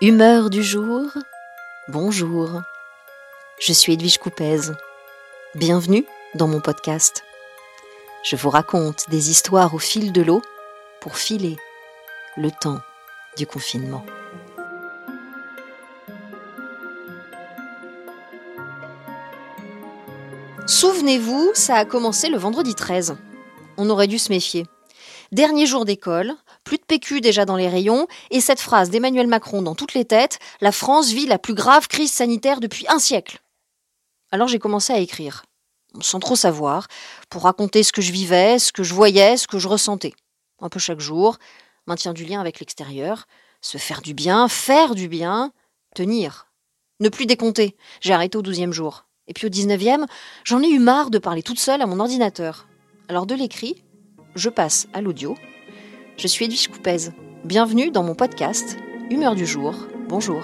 Humeur 0.00 0.48
du 0.48 0.62
jour, 0.62 1.10
bonjour. 1.88 2.62
Je 3.58 3.72
suis 3.72 3.94
Edwige 3.94 4.18
Coupez. 4.18 4.70
Bienvenue 5.56 6.06
dans 6.36 6.46
mon 6.46 6.60
podcast. 6.60 7.24
Je 8.22 8.36
vous 8.36 8.48
raconte 8.48 9.10
des 9.10 9.28
histoires 9.28 9.74
au 9.74 9.80
fil 9.80 10.12
de 10.12 10.22
l'eau 10.22 10.40
pour 11.00 11.16
filer 11.16 11.56
le 12.36 12.52
temps 12.52 12.78
du 13.36 13.44
confinement. 13.44 14.06
Souvenez-vous, 20.68 21.50
ça 21.54 21.74
a 21.74 21.84
commencé 21.84 22.28
le 22.28 22.38
vendredi 22.38 22.76
13. 22.76 23.16
On 23.76 23.90
aurait 23.90 24.06
dû 24.06 24.20
se 24.20 24.30
méfier. 24.30 24.64
Dernier 25.32 25.66
jour 25.66 25.84
d'école, 25.84 26.36
plus 26.68 26.76
de 26.76 26.84
PQ 26.84 27.22
déjà 27.22 27.46
dans 27.46 27.56
les 27.56 27.66
rayons, 27.66 28.06
et 28.30 28.42
cette 28.42 28.60
phrase 28.60 28.90
d'Emmanuel 28.90 29.26
Macron 29.26 29.62
dans 29.62 29.74
toutes 29.74 29.94
les 29.94 30.04
têtes 30.04 30.38
La 30.60 30.70
France 30.70 31.08
vit 31.12 31.24
la 31.24 31.38
plus 31.38 31.54
grave 31.54 31.88
crise 31.88 32.12
sanitaire 32.12 32.60
depuis 32.60 32.84
un 32.90 32.98
siècle. 32.98 33.40
Alors 34.30 34.48
j'ai 34.48 34.58
commencé 34.58 34.92
à 34.92 34.98
écrire, 34.98 35.46
sans 36.02 36.20
trop 36.20 36.36
savoir, 36.36 36.86
pour 37.30 37.44
raconter 37.44 37.82
ce 37.82 37.90
que 37.90 38.02
je 38.02 38.12
vivais, 38.12 38.58
ce 38.58 38.70
que 38.70 38.82
je 38.82 38.92
voyais, 38.92 39.38
ce 39.38 39.46
que 39.46 39.58
je 39.58 39.66
ressentais. 39.66 40.12
Un 40.60 40.68
peu 40.68 40.78
chaque 40.78 41.00
jour, 41.00 41.38
maintien 41.86 42.12
du 42.12 42.26
lien 42.26 42.38
avec 42.38 42.60
l'extérieur, 42.60 43.24
se 43.62 43.78
faire 43.78 44.02
du 44.02 44.12
bien, 44.12 44.46
faire 44.46 44.94
du 44.94 45.08
bien, 45.08 45.52
tenir. 45.94 46.48
Ne 47.00 47.08
plus 47.08 47.24
décompter. 47.24 47.78
J'ai 48.02 48.12
arrêté 48.12 48.36
au 48.36 48.42
douzième 48.42 48.74
jour. 48.74 49.06
Et 49.26 49.32
puis 49.32 49.46
au 49.46 49.50
19e, 49.50 50.04
j'en 50.44 50.62
ai 50.62 50.68
eu 50.68 50.80
marre 50.80 51.08
de 51.08 51.18
parler 51.18 51.42
toute 51.42 51.60
seule 51.60 51.80
à 51.80 51.86
mon 51.86 51.98
ordinateur. 51.98 52.68
Alors 53.08 53.24
de 53.24 53.34
l'écrit, 53.34 53.82
je 54.34 54.50
passe 54.50 54.86
à 54.92 55.00
l'audio. 55.00 55.34
Je 56.18 56.26
suis 56.26 56.46
Edwige 56.46 56.66
Coupez. 56.66 57.12
Bienvenue 57.44 57.92
dans 57.92 58.02
mon 58.02 58.16
podcast 58.16 58.76
Humeur 59.08 59.36
du 59.36 59.46
jour. 59.46 59.86
Bonjour. 60.08 60.42